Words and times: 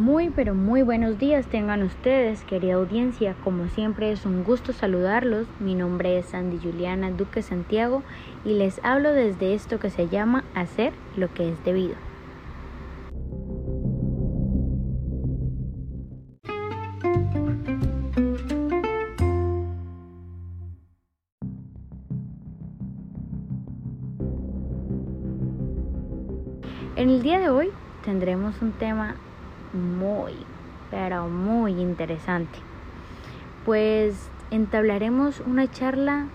Muy, 0.00 0.30
pero 0.30 0.54
muy 0.54 0.80
buenos 0.80 1.18
días 1.18 1.46
tengan 1.48 1.82
ustedes, 1.82 2.42
querida 2.44 2.76
audiencia. 2.76 3.36
Como 3.44 3.68
siempre 3.68 4.10
es 4.10 4.24
un 4.24 4.44
gusto 4.44 4.72
saludarlos. 4.72 5.46
Mi 5.58 5.74
nombre 5.74 6.18
es 6.18 6.24
Sandy 6.24 6.58
Juliana 6.58 7.10
Duque 7.10 7.42
Santiago 7.42 8.02
y 8.42 8.54
les 8.54 8.82
hablo 8.82 9.12
desde 9.12 9.52
esto 9.52 9.78
que 9.78 9.90
se 9.90 10.08
llama 10.08 10.42
hacer 10.54 10.94
lo 11.18 11.30
que 11.34 11.50
es 11.50 11.64
debido. 11.66 11.96
En 26.96 27.10
el 27.10 27.20
día 27.22 27.38
de 27.38 27.50
hoy 27.50 27.68
tendremos 28.02 28.62
un 28.62 28.72
tema 28.72 29.16
muy, 29.72 30.34
pero 30.90 31.28
muy 31.28 31.72
interesante. 31.80 32.58
Pues 33.64 34.30
entablaremos 34.50 35.40
una 35.40 35.70
charla 35.70 36.26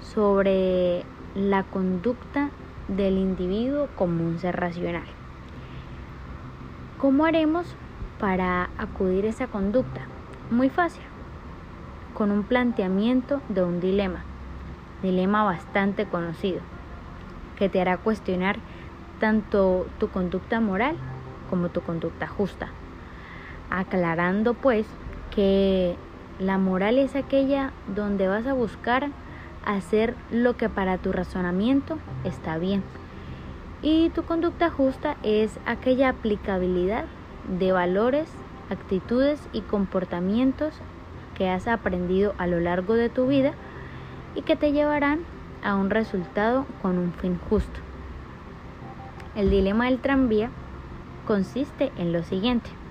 sobre 0.00 1.04
la 1.34 1.62
conducta 1.62 2.50
del 2.88 3.16
individuo 3.16 3.88
como 3.96 4.24
un 4.24 4.38
ser 4.38 4.56
racional. 4.56 5.06
¿Cómo 6.98 7.24
haremos 7.24 7.66
para 8.20 8.70
acudir 8.78 9.26
a 9.26 9.30
esa 9.30 9.46
conducta? 9.46 10.02
Muy 10.50 10.68
fácil, 10.68 11.02
con 12.14 12.30
un 12.30 12.44
planteamiento 12.44 13.40
de 13.48 13.62
un 13.62 13.80
dilema, 13.80 14.24
dilema 15.02 15.44
bastante 15.44 16.06
conocido, 16.06 16.60
que 17.58 17.68
te 17.68 17.80
hará 17.80 17.96
cuestionar 17.96 18.58
tanto 19.18 19.86
tu 19.98 20.08
conducta 20.08 20.60
moral 20.60 20.96
como 21.48 21.70
tu 21.70 21.80
conducta 21.80 22.26
justa. 22.26 22.68
Aclarando 23.74 24.52
pues 24.52 24.86
que 25.34 25.96
la 26.38 26.58
moral 26.58 26.98
es 26.98 27.16
aquella 27.16 27.72
donde 27.86 28.28
vas 28.28 28.46
a 28.46 28.52
buscar 28.52 29.08
hacer 29.64 30.14
lo 30.30 30.58
que 30.58 30.68
para 30.68 30.98
tu 30.98 31.10
razonamiento 31.10 31.98
está 32.22 32.58
bien. 32.58 32.82
Y 33.80 34.10
tu 34.10 34.24
conducta 34.24 34.68
justa 34.68 35.16
es 35.22 35.58
aquella 35.64 36.10
aplicabilidad 36.10 37.06
de 37.58 37.72
valores, 37.72 38.28
actitudes 38.68 39.40
y 39.54 39.62
comportamientos 39.62 40.74
que 41.34 41.48
has 41.48 41.66
aprendido 41.66 42.34
a 42.36 42.46
lo 42.46 42.60
largo 42.60 42.92
de 42.92 43.08
tu 43.08 43.26
vida 43.26 43.52
y 44.34 44.42
que 44.42 44.54
te 44.54 44.72
llevarán 44.72 45.20
a 45.64 45.76
un 45.76 45.88
resultado 45.88 46.66
con 46.82 46.98
un 46.98 47.14
fin 47.14 47.40
justo. 47.48 47.80
El 49.34 49.48
dilema 49.48 49.86
del 49.86 49.98
tranvía 49.98 50.50
consiste 51.26 51.90
en 51.96 52.12
lo 52.12 52.22
siguiente. 52.22 52.81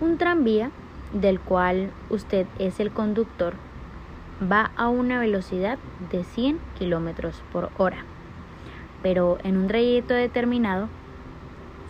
Un 0.00 0.18
tranvía 0.18 0.70
del 1.12 1.38
cual 1.38 1.90
usted 2.10 2.46
es 2.58 2.80
el 2.80 2.90
conductor 2.90 3.54
va 4.42 4.72
a 4.76 4.88
una 4.88 5.20
velocidad 5.20 5.78
de 6.10 6.24
100 6.24 6.58
kilómetros 6.78 7.42
por 7.52 7.70
hora, 7.78 7.98
pero 9.02 9.38
en 9.44 9.56
un 9.56 9.68
trayecto 9.68 10.14
determinado 10.14 10.88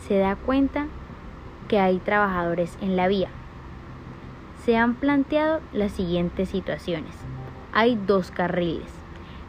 se 0.07 0.19
da 0.19 0.37
cuenta 0.37 0.87
que 1.69 1.81
hay 1.81 1.99
trabajadores 1.99 2.77
en 2.83 2.97
la 2.97 3.09
vía. 3.09 3.29
Se 4.65 4.77
han 4.77 4.95
planteado 4.95 5.61
las 5.73 5.93
siguientes 5.93 6.51
situaciones. 6.51 7.15
Hay 7.73 7.97
dos 8.07 8.31
carriles. 8.31 8.91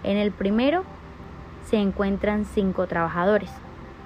En 0.03 0.17
el 0.17 0.31
primero 0.31 0.83
se 1.65 1.77
encuentran 1.77 2.45
cinco 2.45 2.87
trabajadores 2.87 3.51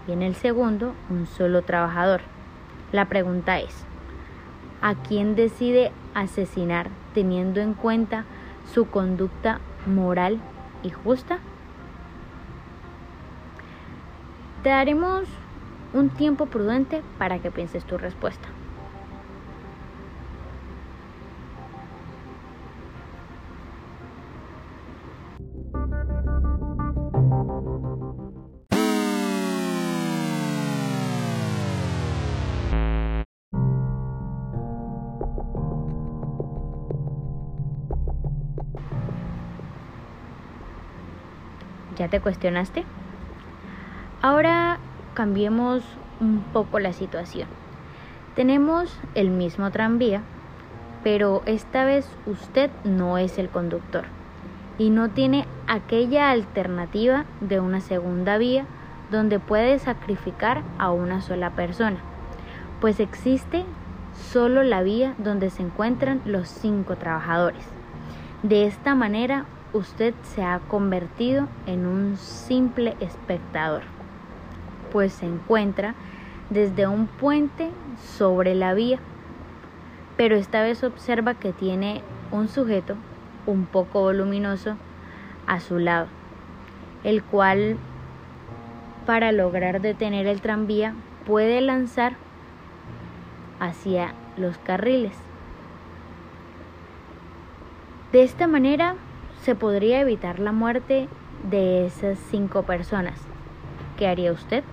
y 0.08 0.12
en 0.12 0.24
el 0.24 0.36
segundo 0.36 0.94
un 1.10 1.28
solo 1.28 1.62
trabajador. 1.62 2.22
La 2.92 3.06
pregunta 3.06 3.60
es, 3.60 3.86
a 4.82 4.96
quién 4.96 5.36
decide 5.36 5.92
asesinar 6.14 6.90
teniendo 7.14 7.60
en 7.60 7.74
cuenta 7.74 8.26
su 8.74 8.86
conducta 8.90 9.60
moral 9.86 10.40
y 10.84 10.90
justa? 10.90 11.40
Te 14.64 14.70
daremos 14.70 15.24
un 15.94 16.10
tiempo 16.10 16.46
prudente 16.46 17.02
para 17.18 17.40
que 17.40 17.52
pienses 17.52 17.84
tu 17.86 17.98
respuesta. 17.98 18.48
¿Ya 42.00 42.08
te 42.08 42.22
cuestionaste? 42.22 42.86
Ahora 44.22 44.80
cambiemos 45.14 45.84
un 46.22 46.42
poco 46.54 46.80
la 46.80 46.94
situación. 46.94 47.50
Tenemos 48.36 48.98
el 49.16 49.30
mismo 49.30 49.70
tranvía, 49.70 50.22
pero 51.04 51.44
esta 51.46 51.84
vez 51.84 52.10
usted 52.26 52.72
no 52.86 53.18
es 53.18 53.38
el 53.38 53.50
conductor 53.50 54.06
y 54.78 54.92
no 54.92 55.10
tiene 55.10 55.46
aquella 55.68 56.32
alternativa 56.32 57.26
de 57.42 57.60
una 57.60 57.82
segunda 57.82 58.38
vía 58.38 58.66
donde 59.12 59.40
puede 59.40 59.78
sacrificar 59.78 60.64
a 60.78 60.92
una 60.92 61.22
sola 61.22 61.50
persona, 61.50 61.98
pues 62.80 63.02
existe 63.02 63.66
solo 64.32 64.64
la 64.64 64.84
vía 64.84 65.16
donde 65.18 65.50
se 65.50 65.64
encuentran 65.64 66.22
los 66.24 66.48
cinco 66.48 66.96
trabajadores. 66.96 67.66
De 68.42 68.66
esta 68.66 68.96
manera 68.96 69.46
usted 69.74 70.14
se 70.24 70.44
ha 70.44 70.60
convertido 70.60 71.48
en 71.66 71.86
un 71.86 72.18
simple 72.18 72.96
espectador, 73.00 73.84
pues 74.92 75.14
se 75.14 75.26
encuentra 75.26 75.96
desde 76.50 76.88
un 76.88 77.08
puente 77.08 77.70
sobre 78.18 78.56
la 78.56 78.74
vía, 78.74 79.00
pero 80.18 80.36
esta 80.36 80.62
vez 80.62 80.84
observa 80.84 81.36
que 81.36 81.54
tiene 81.54 82.02
un 82.32 82.48
sujeto 82.48 82.96
un 83.46 83.66
poco 83.66 84.02
voluminoso 84.02 84.76
a 85.48 85.60
su 85.60 85.78
lado, 85.78 86.08
el 87.04 87.24
cual 87.24 87.78
para 89.06 89.32
lograr 89.32 89.82
detener 89.82 90.28
el 90.28 90.42
tranvía 90.42 90.94
puede 91.26 91.62
lanzar 91.62 92.16
hacia 93.60 94.14
los 94.38 94.58
carriles. 94.58 95.14
De 98.12 98.24
esta 98.24 98.48
manera 98.48 98.96
se 99.44 99.56
podría 99.56 100.02
evitar 100.02 100.40
la 100.40 100.52
muerte 100.52 101.08
de 101.50 101.86
esas 101.86 102.18
cinco 102.30 102.64
personas. 102.64 103.20
¿Qué 103.98 104.08
haría 104.08 104.32
usted? 104.32 104.64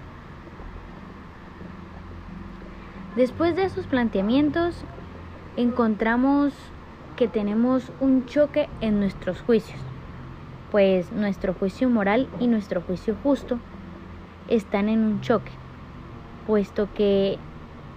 Después 3.17 3.57
de 3.57 3.65
esos 3.65 3.87
planteamientos, 3.87 4.85
encontramos 5.57 6.53
que 7.17 7.29
tenemos 7.29 7.91
un 8.01 8.27
choque 8.27 8.69
en 8.83 9.01
nuestros 9.01 9.41
juicios, 9.41 9.81
pues 10.71 11.11
nuestro 11.13 11.55
juicio 11.55 11.89
moral 11.89 12.29
y 12.41 12.47
nuestro 12.47 12.83
juicio 12.83 13.17
justo 13.23 13.59
están 14.51 14.91
en 14.91 15.01
un 15.01 15.21
choque, 15.23 15.53
puesto 16.47 16.93
que 16.93 17.39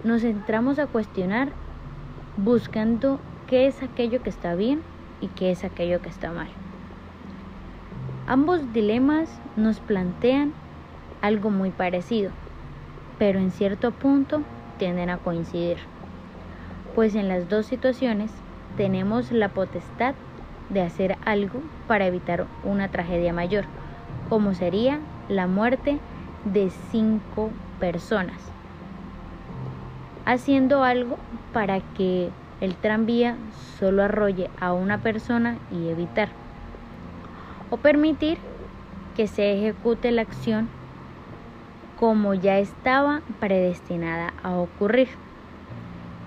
nos 0.04 0.24
entramos 0.24 0.78
a 0.78 0.86
cuestionar 0.86 1.52
buscando 2.38 3.20
qué 3.46 3.66
es 3.66 3.82
aquello 3.82 4.22
que 4.22 4.30
está 4.30 4.54
bien 4.54 4.80
y 5.20 5.26
qué 5.28 5.50
es 5.50 5.64
aquello 5.64 6.00
que 6.00 6.08
está 6.08 6.32
mal. 6.32 6.48
Ambos 8.30 8.72
dilemas 8.72 9.28
nos 9.56 9.80
plantean 9.80 10.52
algo 11.20 11.50
muy 11.50 11.70
parecido, 11.70 12.30
pero 13.18 13.40
en 13.40 13.50
cierto 13.50 13.90
punto 13.90 14.42
tienden 14.78 15.10
a 15.10 15.18
coincidir, 15.18 15.78
pues 16.94 17.16
en 17.16 17.26
las 17.26 17.48
dos 17.48 17.66
situaciones 17.66 18.30
tenemos 18.76 19.32
la 19.32 19.48
potestad 19.48 20.14
de 20.72 20.80
hacer 20.80 21.16
algo 21.26 21.60
para 21.88 22.06
evitar 22.06 22.46
una 22.62 22.86
tragedia 22.86 23.32
mayor, 23.32 23.64
como 24.28 24.54
sería 24.54 25.00
la 25.28 25.48
muerte 25.48 25.98
de 26.44 26.70
cinco 26.92 27.50
personas, 27.80 28.38
haciendo 30.24 30.84
algo 30.84 31.18
para 31.52 31.80
que 31.80 32.30
el 32.60 32.76
tranvía 32.76 33.34
solo 33.80 34.04
arrolle 34.04 34.50
a 34.60 34.72
una 34.72 34.98
persona 34.98 35.56
y 35.72 35.88
evitar. 35.88 36.28
O 37.70 37.76
permitir 37.76 38.38
que 39.16 39.26
se 39.26 39.52
ejecute 39.54 40.10
la 40.10 40.22
acción 40.22 40.68
como 41.98 42.32
ya 42.32 42.58
estaba 42.58 43.20
predestinada 43.40 44.32
a 44.42 44.56
ocurrir. 44.56 45.08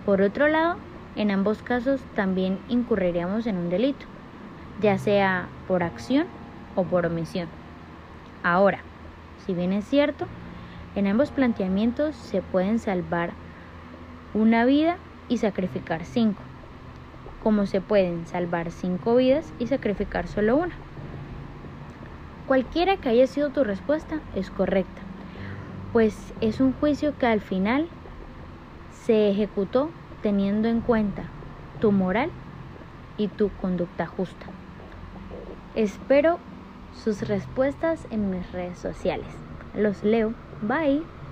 Por 0.05 0.21
otro 0.21 0.47
lado, 0.47 0.75
en 1.15 1.31
ambos 1.31 1.63
casos 1.63 2.01
también 2.15 2.59
incurriríamos 2.69 3.47
en 3.47 3.57
un 3.57 3.69
delito, 3.69 4.05
ya 4.81 4.97
sea 4.97 5.47
por 5.67 5.81
acción 5.81 6.27
o 6.75 6.83
por 6.83 7.05
omisión. 7.05 7.47
Ahora, 8.43 8.79
si 9.45 9.53
bien 9.53 9.73
es 9.73 9.85
cierto, 9.85 10.27
en 10.95 11.07
ambos 11.07 11.31
planteamientos 11.31 12.15
se 12.15 12.41
pueden 12.41 12.77
salvar 12.77 13.31
una 14.35 14.65
vida 14.65 14.97
y 15.29 15.39
sacrificar 15.39 16.05
cinco, 16.05 16.41
como 17.41 17.65
se 17.65 17.81
pueden 17.81 18.27
salvar 18.27 18.69
cinco 18.69 19.15
vidas 19.15 19.51
y 19.57 19.67
sacrificar 19.67 20.27
solo 20.27 20.55
una. 20.55 20.75
Cualquiera 22.47 22.97
que 22.97 23.09
haya 23.09 23.25
sido 23.27 23.51
tu 23.51 23.63
respuesta 23.63 24.21
es 24.35 24.49
correcta, 24.51 25.01
pues 25.93 26.33
es 26.41 26.59
un 26.59 26.73
juicio 26.73 27.17
que 27.17 27.25
al 27.25 27.39
final 27.39 27.87
se 29.05 29.29
ejecutó 29.29 29.91
teniendo 30.21 30.67
en 30.67 30.81
cuenta 30.81 31.31
tu 31.79 31.91
moral 31.91 32.31
y 33.17 33.27
tu 33.29 33.49
conducta 33.49 34.05
justa. 34.07 34.47
Espero 35.75 36.39
sus 36.91 37.27
respuestas 37.27 38.07
en 38.11 38.29
mis 38.29 38.51
redes 38.51 38.77
sociales. 38.77 39.27
Los 39.73 40.03
leo. 40.03 40.33
Bye. 40.61 41.22